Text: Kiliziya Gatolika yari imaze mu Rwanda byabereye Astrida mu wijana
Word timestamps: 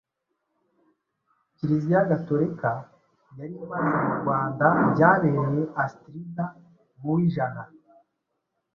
Kiliziya 1.55 2.01
Gatolika 2.09 2.69
yari 3.37 3.53
imaze 3.63 3.89
mu 4.05 4.13
Rwanda 4.21 4.65
byabereye 4.93 5.63
Astrida 5.83 6.45
mu 6.99 7.09
wijana 7.15 7.63